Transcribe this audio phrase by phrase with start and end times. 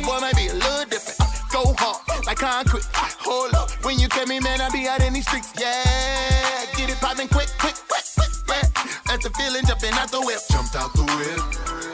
[0.00, 1.20] your boy might be a little different.
[1.20, 2.86] Uh, go hard, like concrete.
[2.94, 5.52] Uh, hold up, when you tell me, man, I be out in these streets.
[5.58, 8.32] Yeah, get it poppin' quick, quick, quick, quick.
[8.48, 8.68] Yeah,
[9.06, 10.40] that's the feeling jumping out the whip.
[10.50, 11.89] Jumped out the whip.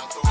[0.00, 0.29] Out the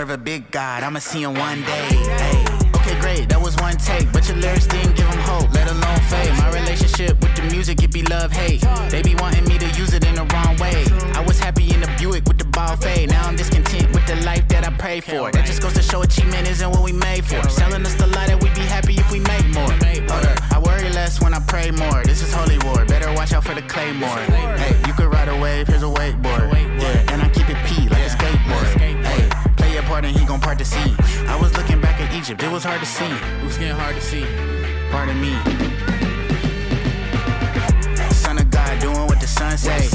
[0.00, 1.88] Serve a big God, I'ma see him one day.
[1.92, 2.40] Hey.
[2.74, 6.00] Okay, great, that was one take, but your lyrics didn't give him hope, let alone
[6.08, 6.34] fame.
[6.38, 8.64] My relationship with the music, it be love, hate.
[8.88, 10.88] They be wanting me to use it in the wrong way.
[11.12, 13.10] I was happy in the Buick with the ball fade.
[13.10, 15.30] Now I'm discontent with the life that I pray for.
[15.32, 17.46] That just goes to show achievement isn't what we made for.
[17.50, 19.68] Selling us the lie that we'd be happy if we make more.
[19.68, 22.02] Hold up, I worry less when I pray more.
[22.04, 22.86] This is holy war.
[22.86, 24.16] Better watch out for the claymore.
[24.56, 26.48] Hey, you could ride a wave, here's a wakeboard.
[26.80, 26.89] Yeah,
[32.30, 33.10] Egypt, it was hard to see.
[33.10, 34.24] It was getting hard to see.
[34.92, 35.34] Pardon me.
[38.14, 39.88] Son of God, doing what the sun say.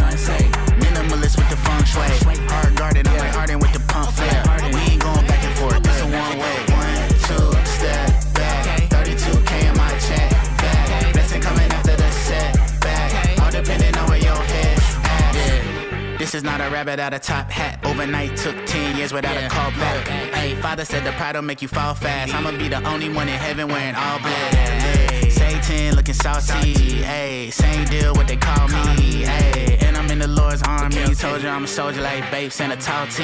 [0.84, 2.36] Minimalist with the feng shui.
[2.52, 4.44] Hard guarded, I'm like Harden with the pump flare.
[4.74, 6.58] We ain't going back and forth, this a one way.
[6.76, 8.82] One, two, step back.
[8.92, 10.30] 32K in my check
[10.60, 11.14] bag.
[11.14, 13.40] Blessing coming after the setback.
[13.40, 15.36] All depending on where your head at.
[15.36, 16.18] Yeah.
[16.18, 17.85] This is not a rabbit out of top hat.
[17.96, 20.06] Overnight took 10 years without a call back.
[20.36, 22.36] Hey, father said the pride will make you fall fast.
[22.36, 24.54] I'ma be the only one in heaven wearing all black.
[24.54, 26.74] Hey, Satan looking saucy.
[27.02, 29.24] Hey, same deal what they call me.
[29.24, 31.16] Hey, and I'm in the Lord's army.
[31.16, 33.24] Told you I'm a soldier like babes and a tall T.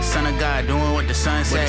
[0.00, 1.66] Son of God doing what the sun say.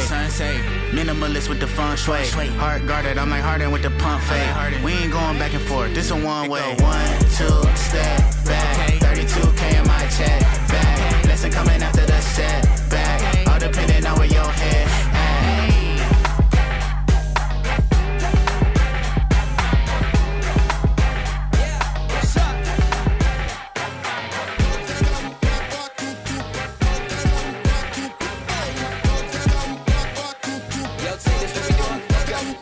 [0.92, 2.26] Minimalist with the feng shui.
[2.56, 4.82] Heart guarded, I'm like Harden with the pump fade.
[4.82, 5.94] We ain't going back and forth.
[5.94, 6.62] This a one way.
[6.80, 8.94] One, two, step back.
[9.02, 10.40] 32K in my check
[10.70, 10.99] bag.
[11.30, 13.48] Lesson coming after the setback.
[13.48, 15.70] All depending on where your head at.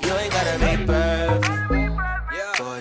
[0.04, 1.48] You ain't gotta be perfect.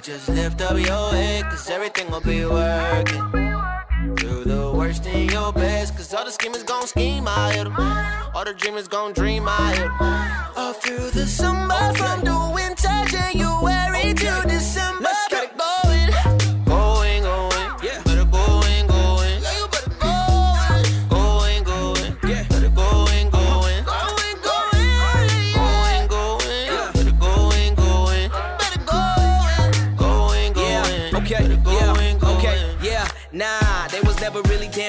[0.02, 3.55] Just lift up your head, cause everything will be working.
[4.86, 7.74] Worst in your best, cause all the schemers gon' scheme, I hit 'em.
[8.36, 10.56] All the dreamers gon' dream, I hit 'em.
[10.56, 15.05] All through the summer, from the winter, January to December.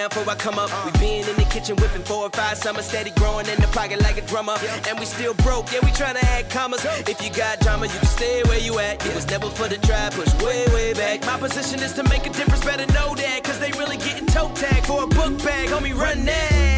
[0.09, 0.69] Down for I come up.
[0.85, 4.01] We been in the kitchen whipping four or five summers, steady growing in the pocket
[4.01, 4.55] like a drummer.
[4.87, 6.85] And we still broke, yeah, we tryna add commas.
[7.07, 9.05] If you got drama, you can stay where you at.
[9.05, 11.25] It was never for the try, push way, way back.
[11.25, 13.43] My position is to make a difference, better know that.
[13.43, 15.69] Cause they really getting toe tag for a book bag.
[15.69, 16.76] Homie, run that.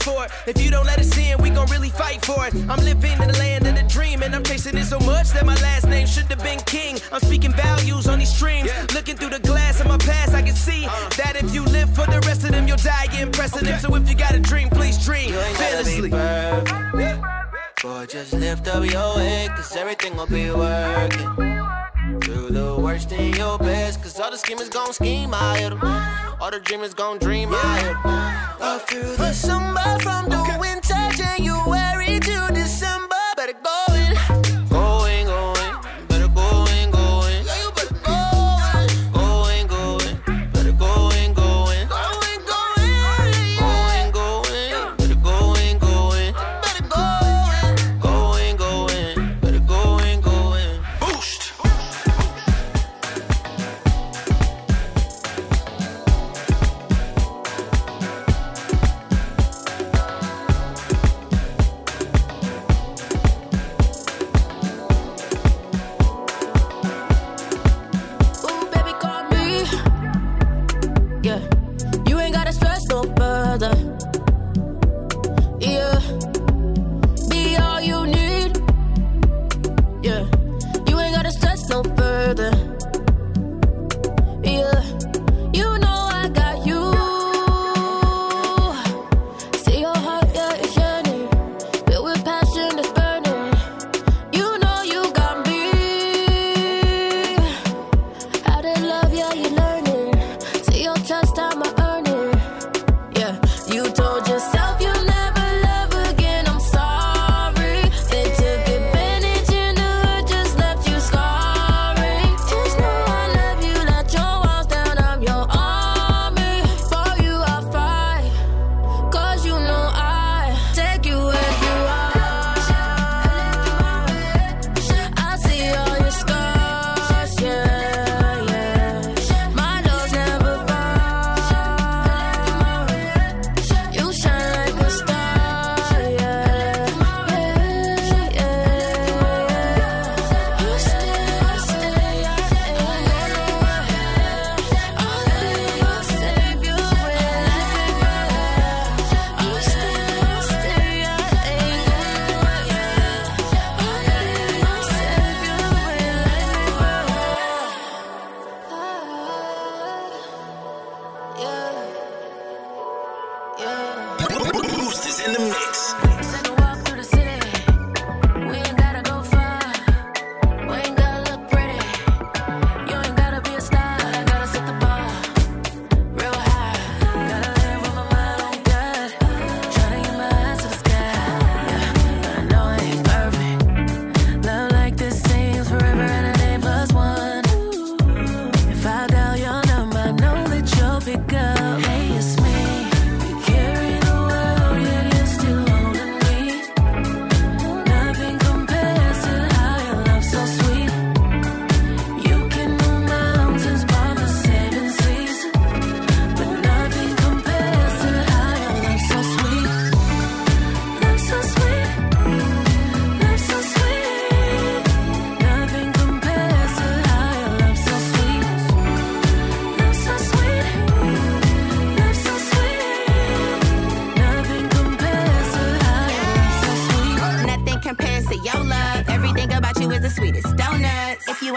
[0.00, 0.30] For it, go for it.
[0.46, 2.54] If you don't let us in, we gon' really fight for it.
[2.68, 5.44] I'm living in the land of the dream, and I'm chasing it so much that
[5.46, 6.98] my last name should have been King.
[7.12, 8.70] I'm speaking values on these streams.
[8.94, 11.08] Looking through the glass of my past, I can see uh.
[11.16, 13.80] that if you live for the rest of them, you'll die getting precedent.
[13.80, 16.10] So if you got a dream, please dream You ain't gotta fearlessly.
[17.82, 21.89] Boy, just lift up your head, cause everything will be working.
[22.50, 25.80] The worst in your best, cause all the schemers gon' scheme, I hit 'em.
[26.40, 28.60] All the dreamers gon' dream, I hit 'em.
[28.60, 30.69] All through the summer, from the winter,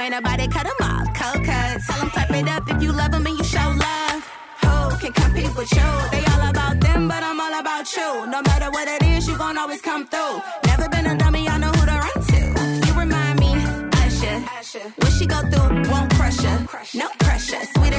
[0.04, 1.08] ain't nobody cut them off.
[1.20, 1.88] Cold cuts.
[1.88, 4.20] Tell them clap it up if you love them and you show love.
[4.64, 5.90] Who can compete with you?
[6.12, 8.10] They all about them, but I'm all about you.
[8.28, 10.42] No matter what it is, you gon' always come through.
[10.66, 12.42] Never been a dummy, I know who to run to.
[12.88, 13.52] You remind me,
[14.04, 14.38] Usher.
[14.60, 14.88] Usher.
[15.02, 16.58] When she go through, won't crush her.
[16.94, 17.64] No pressure.
[17.74, 17.93] Sweet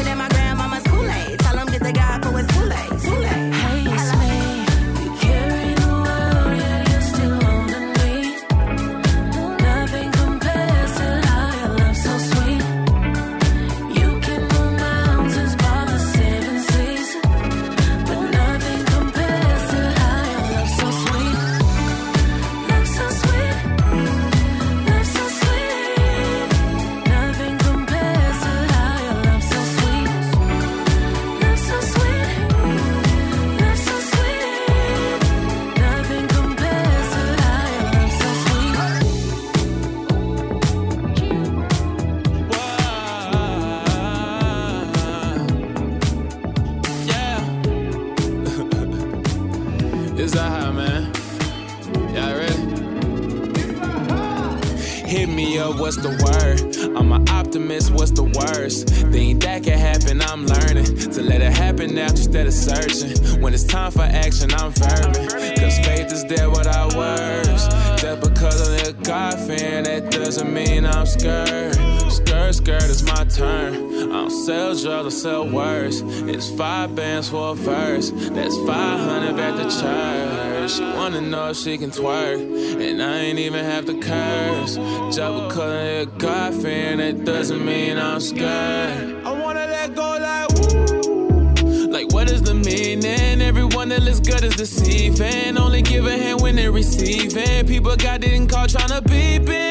[55.85, 56.97] what's the word?
[56.97, 58.89] I'm an optimist, what's the worst?
[58.89, 63.43] Thing that can happen, I'm learning to let it happen now instead of searching.
[63.43, 65.31] When it's time for action, I'm fervent.
[65.59, 67.69] Cause faith is there without words.
[68.01, 71.94] Just because I'm a God fan, that doesn't mean I'm scared.
[72.15, 73.75] Skirt, skirt, it's my turn.
[73.75, 76.01] I don't sell drugs, I sell words.
[76.01, 78.11] It's five bands for a verse.
[78.11, 80.71] That's 500 at the church.
[80.71, 82.39] She wanna know if she can twerk.
[82.81, 84.77] And I ain't even have to curse.
[85.17, 89.27] Just because a God fan, that doesn't mean I'm scared.
[89.27, 91.89] I wanna let go like woo.
[91.89, 93.43] Like, what is the meaning?
[93.43, 95.59] Everyone that looks good is deceiving.
[95.59, 97.67] Only give a hand when they're receiving.
[97.67, 99.64] People got it in call trying to beep it.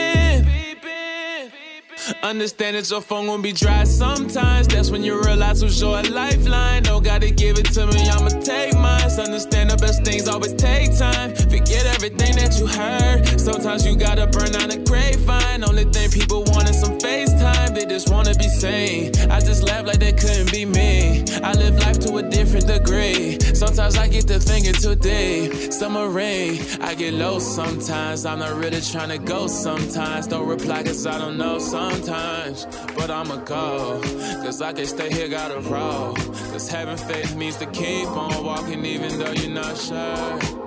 [2.23, 4.69] Understand that your phone gon' be dry sometimes.
[4.69, 6.83] That's when you realize who's your lifeline.
[6.83, 9.11] Don't gotta give it to me, I'ma take mine.
[9.19, 11.35] Understand the best things always take time.
[11.35, 13.39] Forget everything that you heard.
[13.39, 15.65] Sometimes you gotta burn out a grapevine.
[15.65, 17.75] Only thing people want is some FaceTime.
[17.75, 19.11] They just wanna be sane.
[19.29, 21.25] I just laugh like they couldn't be me.
[21.43, 23.37] I live life to a different degree.
[23.53, 25.73] Sometimes I get the finger too deep.
[25.73, 28.25] Summer rain, I get low sometimes.
[28.25, 30.27] I'm not really trying to go sometimes.
[30.27, 32.12] Don't reply cause I don't know sometimes.
[32.95, 33.99] But I'ma go.
[34.43, 36.13] Cause I can stay here, gotta roll.
[36.51, 40.62] Cause having faith means to keep on walking even though you're not sure.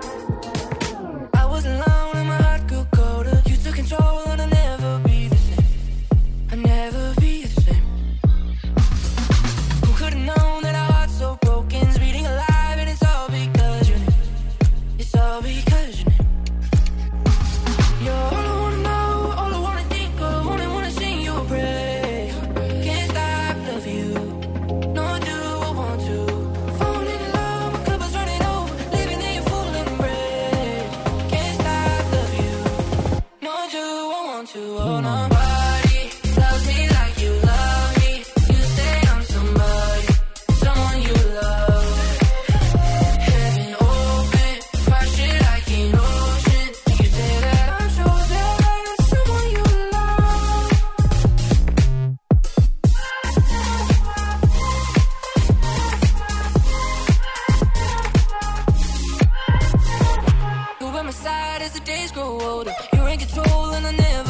[61.67, 64.26] as the days grow older, you're in control and I never